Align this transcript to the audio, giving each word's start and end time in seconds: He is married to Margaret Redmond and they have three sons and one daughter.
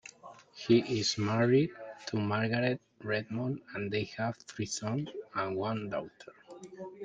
He 0.55 0.79
is 0.99 1.19
married 1.19 1.73
to 2.07 2.17
Margaret 2.17 2.81
Redmond 3.03 3.61
and 3.75 3.91
they 3.91 4.05
have 4.17 4.35
three 4.35 4.65
sons 4.65 5.09
and 5.35 5.55
one 5.55 5.91
daughter. 5.91 6.33